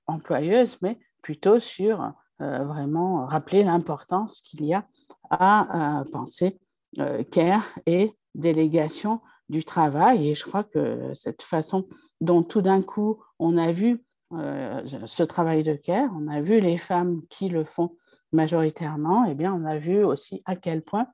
[0.06, 4.86] employeuses, mais plutôt sur vraiment rappeler l'importance qu'il y a
[5.30, 6.58] à, penser
[6.98, 10.28] euh, care et délégation du travail.
[10.28, 11.86] Et je crois que cette façon
[12.20, 16.60] dont tout d'un coup on a vu euh, ce travail de care, on a vu
[16.60, 17.96] les femmes qui le font
[18.32, 21.06] majoritairement, et eh bien on a vu aussi à quel point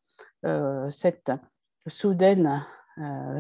[0.46, 1.32] euh, cette
[1.86, 2.64] soudaine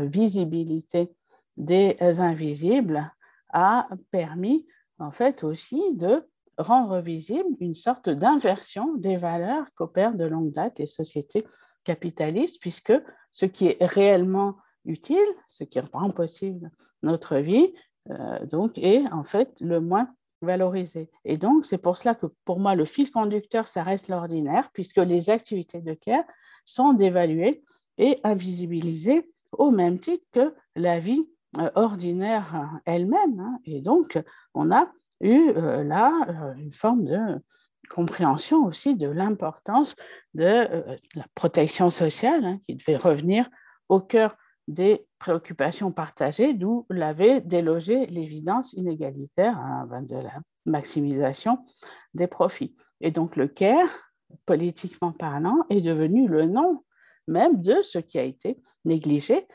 [0.00, 1.14] visibilité
[1.58, 3.12] des invisibles
[3.52, 4.66] a permis
[4.98, 6.26] en fait aussi de
[6.58, 11.46] rendre visible une sorte d'inversion des valeurs qu'opèrent de longue date les sociétés
[11.84, 12.92] capitalistes, puisque
[13.32, 16.70] ce qui est réellement utile, ce qui rend possible
[17.02, 17.72] notre vie,
[18.10, 20.08] euh, donc, est en fait le moins
[20.40, 21.08] valorisé.
[21.24, 24.98] Et donc, c'est pour cela que pour moi, le fil conducteur, ça reste l'ordinaire, puisque
[24.98, 26.24] les activités de care
[26.64, 27.62] sont dévaluées
[27.98, 33.38] et invisibilisées au même titre que la vie euh, ordinaire elle-même.
[33.38, 33.58] Hein.
[33.64, 34.20] Et donc,
[34.54, 34.90] on a
[35.22, 37.18] eu euh, là euh, une forme de
[37.88, 39.94] compréhension aussi de l'importance
[40.34, 43.48] de euh, la protection sociale hein, qui devait revenir
[43.88, 44.36] au cœur
[44.68, 51.58] des préoccupations partagées, d'où l'avait délogé l'évidence inégalitaire hein, de la maximisation
[52.14, 52.74] des profits.
[53.00, 53.90] Et donc le CARE,
[54.46, 56.84] politiquement parlant, est devenu le nom
[57.28, 59.46] même de ce qui a été négligé,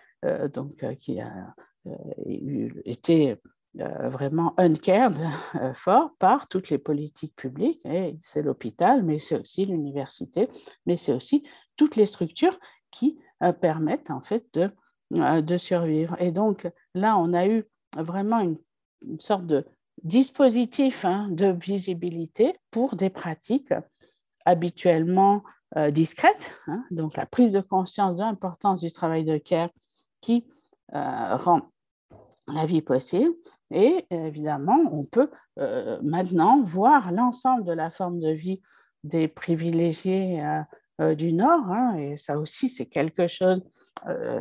[0.53, 1.53] donc qui a
[2.85, 3.37] été
[3.83, 5.19] vraiment uncared
[5.55, 7.85] euh, fort par toutes les politiques publiques.
[8.21, 10.49] C'est l'hôpital, mais c'est aussi l'université,
[10.85, 11.43] mais c'est aussi
[11.75, 12.57] toutes les structures
[12.91, 14.71] qui euh, permettent en fait de,
[15.11, 16.15] de survivre.
[16.19, 18.57] Et donc là, on a eu vraiment une,
[19.19, 19.63] sorte de
[20.03, 23.73] dispositif hein, de visibilité pour des pratiques
[24.45, 25.43] habituellement
[25.91, 26.53] discrètes.
[26.67, 26.85] Hein.
[26.91, 29.69] donc la prise de conscience de l'importance du travail de care
[30.21, 30.47] qui
[30.93, 31.69] rend
[32.47, 33.33] la vie possible.
[33.71, 35.29] Et évidemment, on peut
[35.59, 38.61] euh, maintenant voir l'ensemble de la forme de vie
[39.03, 40.61] des privilégiés euh,
[41.01, 41.65] euh, du Nord.
[41.69, 43.61] Hein, et ça aussi, c'est quelque chose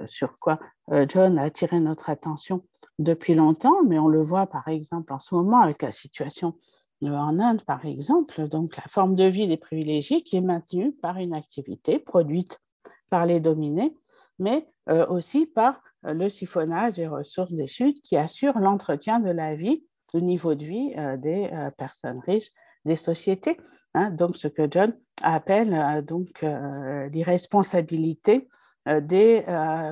[0.06, 0.60] sur quoi
[1.08, 2.62] John a attiré notre attention
[2.98, 6.54] depuis longtemps, mais on le voit par exemple en ce moment avec la situation
[7.02, 8.48] en Inde, par exemple.
[8.48, 12.60] Donc, la forme de vie des privilégiés qui est maintenue par une activité produite
[13.10, 13.96] par les dominés,
[14.38, 19.54] mais aussi par euh, le siphonnage des ressources des Sud qui assure l'entretien de la
[19.54, 22.50] vie, du niveau de vie euh, des euh, personnes riches
[22.84, 23.56] des sociétés.
[23.94, 24.10] Hein.
[24.10, 26.44] donc, ce que John appelle donc
[27.10, 28.48] l'irresponsabilité
[28.86, 29.42] des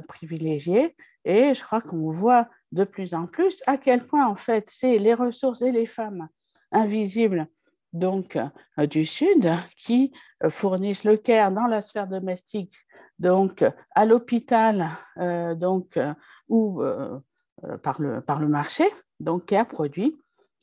[0.06, 0.94] privilégiés.
[1.24, 4.98] Et je crois qu'on voit de plus en plus à quel point, en fait, c'est
[4.98, 6.28] les ressources et les femmes
[6.70, 7.48] invisibles
[7.94, 8.36] donc
[8.78, 12.74] euh, du Sud qui euh, fournissent le care dans la sphère domestique,
[13.18, 15.98] donc à l'hôpital, euh, donc
[16.48, 16.82] ou
[17.82, 18.84] par le, par le marché,
[19.20, 20.16] donc care produit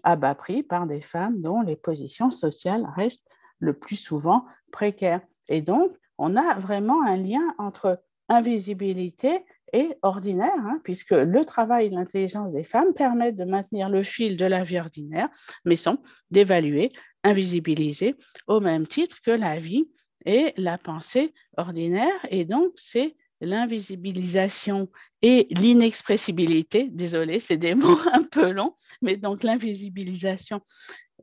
[0.04, 3.28] à bas prix par des femmes dont les positions sociales restent
[3.60, 5.22] le plus souvent précaires.
[5.48, 11.88] Et donc, on a vraiment un lien entre invisibilité et ordinaire, hein, puisque le travail
[11.88, 15.30] et l'intelligence des femmes permettent de maintenir le fil de la vie ordinaire,
[15.66, 16.92] mais sont d'évaluer,
[17.24, 18.16] invisibiliser,
[18.48, 19.90] au même titre que la vie
[20.26, 22.14] et la pensée ordinaire.
[22.30, 24.90] Et donc, c'est l'invisibilisation
[25.22, 30.62] et l'inexpressibilité, désolé, c'est des mots un peu longs, mais donc l'invisibilisation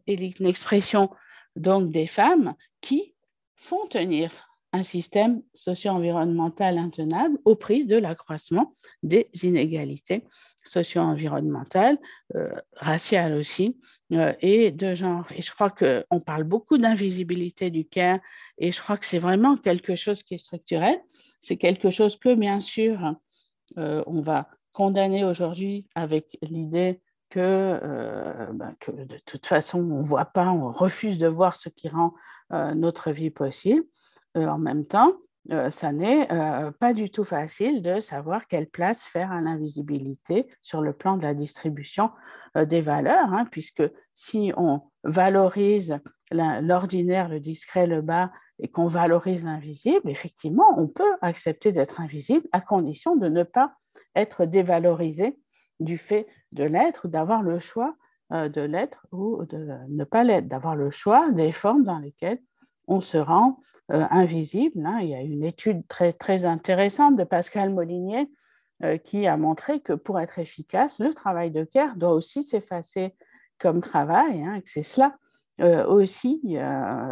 [0.07, 1.11] et l'inexpression
[1.57, 3.15] donc des femmes qui
[3.57, 10.25] font tenir un système socio-environnemental intenable au prix de l'accroissement des inégalités
[10.63, 11.99] socio-environnementales,
[12.35, 13.79] euh, raciales aussi,
[14.13, 15.27] euh, et de genre.
[15.35, 18.19] Et je crois qu'on parle beaucoup d'invisibilité du care,
[18.59, 21.01] et je crois que c'est vraiment quelque chose qui est structurel.
[21.41, 23.15] C'est quelque chose que, bien sûr,
[23.79, 27.01] euh, on va condamner aujourd'hui avec l'idée
[27.31, 27.79] que,
[28.81, 32.15] que, de toute façon, on ne voit pas, on refuse de voir ce qui rend
[32.51, 33.83] notre vie possible.
[34.37, 35.12] Euh, en même temps,
[35.51, 40.47] euh, ça n'est euh, pas du tout facile de savoir quelle place faire à l'invisibilité
[40.61, 42.11] sur le plan de la distribution
[42.55, 43.83] des valeurs, hein, puisque
[44.14, 45.99] si on valorise
[46.31, 52.47] l'ordinaire, le discret, le bas, et qu'on valorise l'invisible, effectivement, on peut accepter d'être invisible
[52.53, 53.73] à condition de ne pas
[54.17, 55.38] être dévalorisé
[55.79, 57.95] du fait de l'être d'avoir le choix
[58.31, 62.41] de l'être ou de ne pas l'être, d'avoir le choix des formes dans lesquelles
[62.88, 63.61] on se rend
[63.92, 64.85] euh, invisible.
[64.85, 64.98] Hein.
[65.03, 68.29] Il y a une étude très, intéressante de Pascal Molinier
[68.83, 73.14] euh, qui a montré que pour être efficace, le travail de care doit aussi s'effacer
[73.59, 75.16] comme travail, hein, c'est cela
[75.61, 76.57] euh, aussi,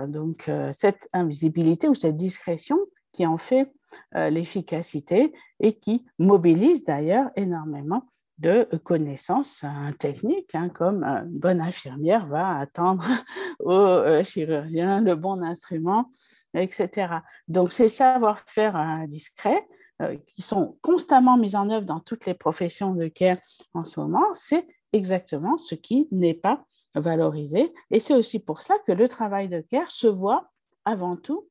[0.07, 2.79] donc cette invisibilité ou cette discrétion
[3.13, 3.73] qui en fait
[4.15, 8.05] l'efficacité et qui mobilise d'ailleurs énormément
[8.39, 13.05] de connaissances hein, techniques, hein, comme une bonne infirmière va attendre
[13.61, 16.11] au euh, chirurgien le bon instrument,
[16.55, 17.21] etc.
[17.49, 19.67] Donc, ces savoir-faire hein, discrets
[20.03, 23.39] euh, qui sont constamment mis en œuvre dans toutes les professions de care
[23.73, 27.73] en ce moment, c'est exactement ce qui n'est pas valorisé.
[27.91, 30.51] Et c'est aussi pour cela que le travail de care se voit
[30.85, 31.49] avant tout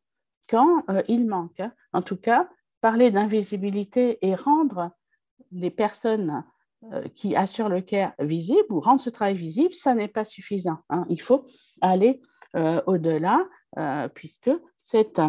[0.48, 1.62] quand euh, il manque.
[1.92, 2.48] En tout cas,
[2.82, 4.92] parler d'invisibilité et rendre
[5.52, 6.55] les personnes euh,
[7.16, 10.78] qui assure le care visible ou rendre ce travail visible, ça n'est pas suffisant.
[10.90, 11.06] Hein.
[11.10, 11.46] Il faut
[11.82, 12.22] aller
[12.56, 13.46] euh, au-delà,
[13.78, 15.22] euh, puisque cette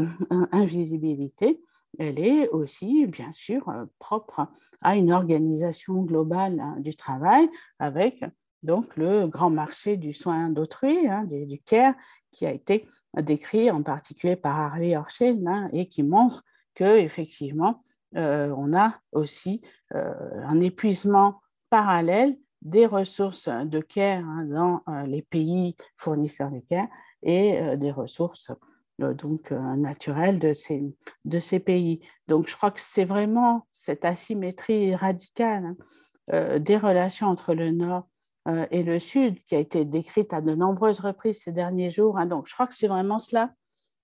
[0.52, 1.60] invisibilité,
[1.98, 4.48] elle est aussi, bien sûr, propre
[4.82, 8.24] à une organisation globale hein, du travail avec
[8.62, 11.94] donc le grand marché du soin d'autrui, hein, du, care,
[12.32, 15.42] qui a été décrit en particulier par Harvey Orchel
[15.72, 16.42] et qui montre
[16.74, 17.82] que effectivement
[18.14, 19.60] on a aussi
[19.92, 26.88] un épuisement parallèle des ressources de care hein, dans euh, les pays fournisseurs de care
[27.22, 28.50] et euh, des ressources
[29.02, 30.82] euh, donc naturelles de ces,
[31.24, 32.00] de ces pays.
[32.28, 35.74] Donc je crois que c'est vraiment cette asymétrie radicale
[36.32, 38.08] hein, des relations entre le Nord
[38.70, 42.18] et le Sud qui a été décrite à de nombreuses reprises ces derniers jours.
[42.18, 42.26] Hein.
[42.26, 43.52] Donc je crois que c'est vraiment cela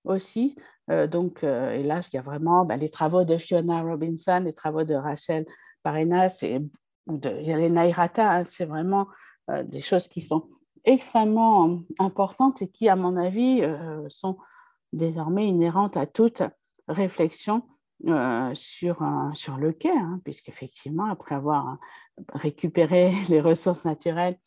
[0.05, 0.57] aussi.
[0.89, 4.85] donc, et là, il y a vraiment ben, les travaux de Fiona Robinson, les travaux
[4.85, 5.47] de Rachel
[5.83, 6.61] Parenas et
[7.09, 9.09] il y a les nairata, hein, c'est vraiment
[9.51, 10.45] euh, des choses qui sont
[10.85, 14.39] extrêmement euh, importantes et qui, à mon avis, euh, sont
[14.93, 16.43] désormais inhérentes à toute
[16.89, 17.63] réflexion
[18.55, 18.97] sur,
[19.59, 21.79] le quai, hein, puisqu'effectivement, après avoir
[22.33, 24.39] récupéré les ressources naturelles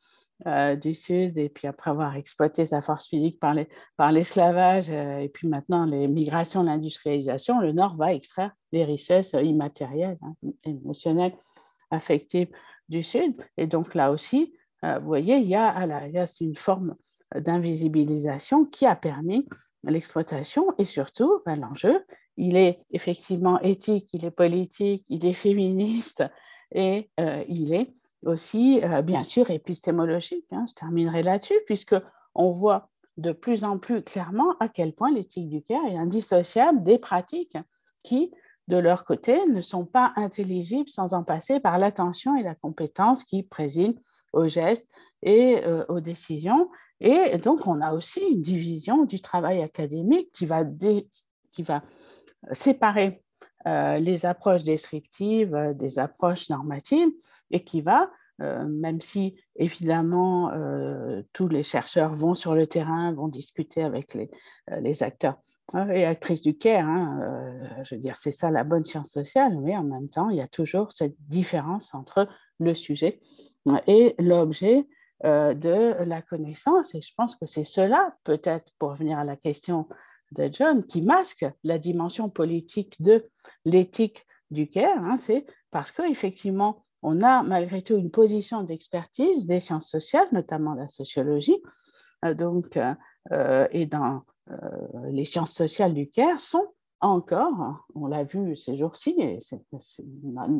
[0.81, 5.85] du Sud et puis après avoir exploité sa force physique par l'esclavage et puis maintenant
[5.85, 10.33] les migrations, l'industrialisation, le Nord va extraire les richesses immatérielles, hein,
[10.65, 11.37] émotionnelles
[11.95, 12.49] affective
[12.89, 13.35] du Sud.
[13.57, 16.95] Et donc là aussi, euh, vous voyez, il y a, a une forme
[17.35, 19.47] d'invisibilisation qui a permis
[19.83, 22.05] l'exploitation et surtout, ben, l'enjeu,
[22.37, 26.23] il est effectivement éthique, il est politique, il est féministe
[26.71, 27.93] et euh, il est
[28.23, 30.45] aussi, euh, bien sûr, épistémologique.
[30.51, 30.65] Hein.
[30.67, 31.95] je terminerai là-dessus, puisque
[32.33, 36.83] on voit de plus en plus clairement à quel point l'éthique du cœur est indissociable
[36.83, 37.57] des pratiques
[38.03, 38.31] qui
[38.67, 43.23] de leur côté, ne sont pas intelligibles sans en passer par l'attention et la compétence
[43.23, 43.99] qui président
[44.33, 44.89] aux gestes
[45.21, 46.69] et euh, aux décisions.
[46.99, 50.63] Et donc, on a aussi une division du travail académique qui va,
[51.51, 51.83] qui va
[52.51, 53.21] séparer
[53.67, 57.09] euh, les approches descriptives euh, des approches normatives
[57.51, 60.51] et qui va même si évidemment
[61.31, 64.29] tous les chercheurs vont sur le terrain, vont discuter avec les,
[64.81, 65.37] les acteurs
[65.73, 66.87] et actrices du CARE.
[66.87, 70.37] Hein, je veux dire, c'est ça la bonne science sociale, mais en même temps, il
[70.37, 72.27] y a toujours cette différence entre
[72.59, 73.19] le sujet
[73.87, 74.87] et l'objet
[75.23, 76.93] de la connaissance.
[76.93, 79.87] Et je pense que c'est cela, peut-être pour revenir à la question
[80.33, 83.27] de John, qui masque la dimension politique de
[83.65, 84.69] l'éthique du.
[84.75, 90.73] Hein, c'est parce qu'effectivement, on a malgré tout une position d'expertise des sciences sociales, notamment
[90.73, 91.61] la sociologie,
[92.23, 94.19] euh, donc, euh, et dans euh,
[95.09, 96.67] les sciences sociales du CARE sont
[97.01, 99.61] encore, on l'a vu ces jours-ci, c'est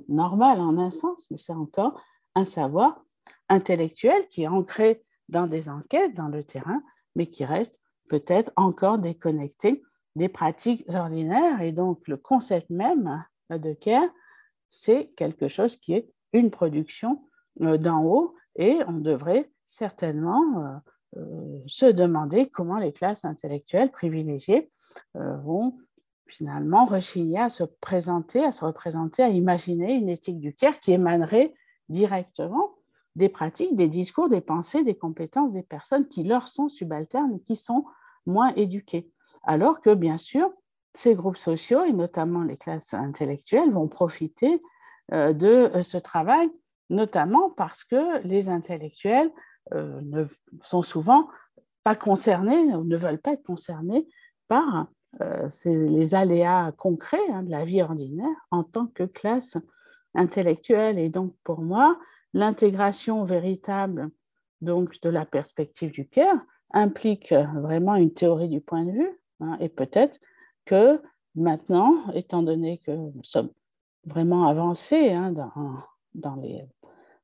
[0.09, 1.99] normal en un sens, mais c'est encore
[2.35, 3.03] un savoir
[3.49, 6.81] intellectuel qui est ancré dans des enquêtes, dans le terrain,
[7.15, 9.83] mais qui reste peut-être encore déconnecté
[10.15, 11.61] des pratiques ordinaires.
[11.61, 14.09] Et donc, le concept même de care,
[14.69, 17.23] c'est quelque chose qui est une production
[17.61, 20.94] euh, d'en haut et on devrait certainement euh, euh,
[21.67, 24.69] se demander comment les classes intellectuelles privilégiées
[25.13, 25.77] vont
[26.27, 30.91] finalement rechigner à se présenter, à se représenter, à imaginer une éthique du care qui
[30.91, 31.53] émanerait
[31.89, 32.75] directement
[33.15, 37.41] des pratiques, des discours, des pensées, des compétences des personnes qui leur sont subalternes et
[37.41, 37.85] qui sont
[38.25, 39.09] moins éduquées.
[39.43, 40.51] Alors que, bien sûr,
[40.93, 44.61] ces groupes sociaux, et notamment les classes intellectuelles, vont profiter
[45.13, 46.49] euh, de euh, ce travail,
[46.89, 49.31] notamment parce que les intellectuels euh,
[49.73, 50.25] ne
[50.61, 51.27] sont souvent
[51.83, 54.07] pas concernés, ou ne veulent pas être concernés
[54.47, 54.87] par
[55.65, 59.57] les aléas concrets hein, de la vie ordinaire en tant que classe
[60.13, 60.99] intellectuelle.
[60.99, 61.97] Et donc, pour moi,
[62.33, 64.09] l'intégration véritable
[64.61, 66.35] donc, de la perspective du cœur
[66.71, 70.19] implique vraiment une théorie du point de vue, hein, et peut-être
[70.65, 71.01] que
[71.35, 73.51] maintenant, étant donné que nous sommes
[74.05, 75.31] vraiment avancés hein,
[76.13, 76.37] dans,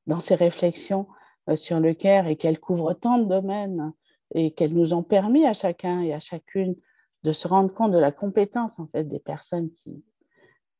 [0.06, 1.21] dans, ces réflexions euh,
[1.56, 3.94] sur le CARE et qu'elles couvrent tant de domaines
[4.34, 6.76] et qu'elles nous ont permis à chacun et à chacune
[7.24, 10.04] de se rendre compte de la compétence en fait des personnes qui,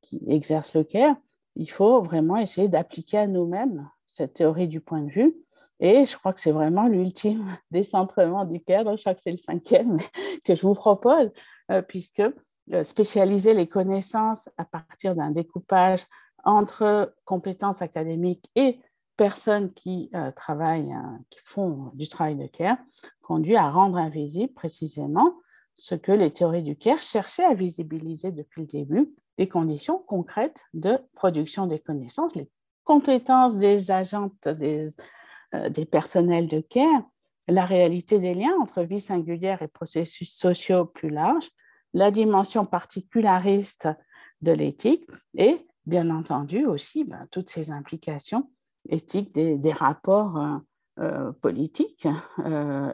[0.02, 1.16] qui exercent le CARE,
[1.56, 5.36] il faut vraiment essayer d'appliquer à nous-mêmes cette théorie du point de vue.
[5.80, 9.38] Et je crois que c'est vraiment l'ultime décentrement du cadre, je crois que c'est le
[9.38, 9.98] cinquième
[10.46, 11.32] que je vous propose,
[11.72, 12.22] euh, puisque
[12.74, 16.06] euh, spécialiser les connaissances à partir d'un découpage
[16.44, 18.80] entre compétences académiques et
[19.22, 20.96] personnes qui euh, travaillent,
[21.30, 22.78] qui font du travail de care,
[23.22, 25.36] conduit à rendre invisible précisément
[25.76, 30.66] ce que les théories du care cherchaient à visibiliser depuis le début, les conditions concrètes
[30.74, 32.50] de production des connaissances, les
[32.84, 34.90] compétences des agentes, des,
[35.54, 37.04] euh, des personnels de care,
[37.48, 41.52] la réalité des liens entre vie singulière et processus sociaux plus larges,
[41.94, 43.88] la dimension particulariste
[44.42, 45.08] de l'éthique
[45.38, 48.50] et, bien entendu, aussi ben, toutes ces implications
[48.90, 50.58] éthiques des, rapports euh,
[51.00, 52.08] euh, politiques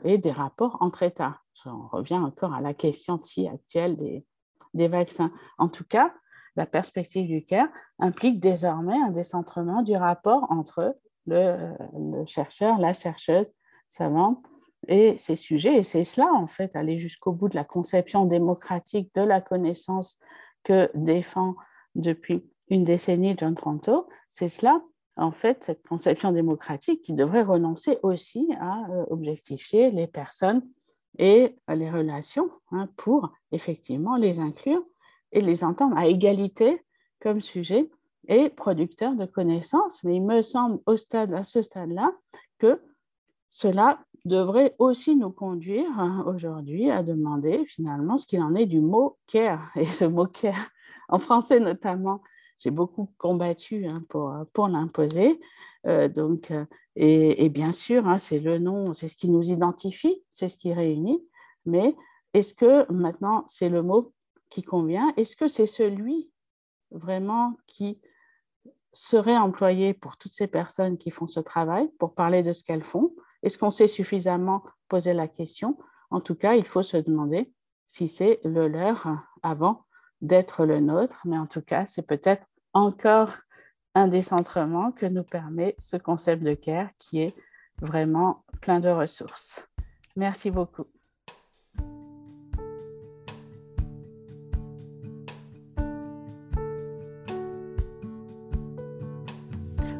[0.03, 1.39] et des rapports entre États.
[1.63, 4.25] J'en reviens encore à la question si actuelle des,
[4.73, 5.31] des vaccins.
[5.57, 6.13] En tout cas,
[6.55, 7.69] la perspective du CARE
[7.99, 11.75] implique désormais un décentrement du rapport entre le,
[12.25, 13.51] chercheur, la chercheuse
[13.89, 14.43] savante
[14.87, 15.77] et ces sujets.
[15.77, 20.19] Et c'est cela, en fait, aller jusqu'au bout de la conception démocratique de la connaissance
[20.63, 21.55] que défend
[21.95, 24.07] depuis une décennie John Tronto.
[24.29, 24.81] C'est cela,
[25.17, 30.61] en fait, cette conception démocratique qui devrait renoncer aussi à euh, objectifier les personnes
[31.17, 34.83] et les relations hein, pour effectivement les inclure
[35.31, 36.83] et les entendre à égalité
[37.19, 37.89] comme sujet
[38.27, 40.03] et producteur de connaissances.
[40.03, 42.11] Mais il me semble au stade, à ce stade-là
[42.59, 42.79] que
[43.49, 48.81] cela devrait aussi nous conduire hein, aujourd'hui à demander finalement ce qu'il en est du
[48.81, 49.71] mot care.
[49.75, 50.69] Et ce mot care,
[51.09, 52.21] en français notamment,
[52.57, 55.39] j'ai beaucoup combattu hein, pour, pour l'imposer.
[55.85, 60.47] Euh, euh, et, bien sûr, hein, c'est le nom, c'est ce qui nous identifie, c'est
[60.47, 61.23] ce qui réunit.
[61.65, 61.95] Mais
[62.33, 64.13] est-ce que maintenant c'est le mot
[64.49, 66.29] qui convient Est-ce que c'est celui
[66.91, 67.99] vraiment qui
[68.93, 72.83] serait employé pour toutes ces personnes qui font ce travail, pour parler de ce qu'elles
[72.83, 73.13] font?
[73.43, 75.77] Est-ce qu'on sait suffisamment poser la question?
[76.09, 77.51] En tout cas, il faut se demander
[77.85, 79.07] si c'est le leur
[79.43, 79.85] avant
[80.21, 83.35] d'être le nôtre, mais en tout cas, c'est peut-être encore
[83.95, 87.35] un décentrement que nous permet ce concept de care qui est
[87.81, 89.67] vraiment plein de ressources.
[90.15, 90.85] Merci beaucoup.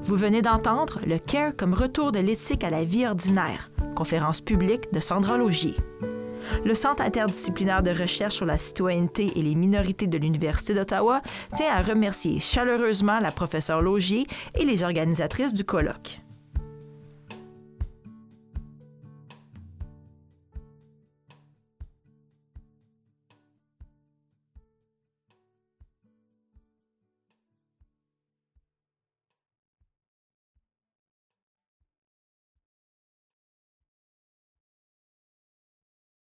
[0.04, 4.94] Vous venez d'entendre le CARE comme retour de l'éthique à la vie ordinaire, conférence publique
[4.94, 5.76] de Sandra Logier.
[6.66, 11.22] Le Centre interdisciplinaire de recherche sur la citoyenneté et les minorités de l'Université d'Ottawa
[11.56, 16.22] tient à remercier chaleureusement la professeure Logier et les organisatrices du colloque.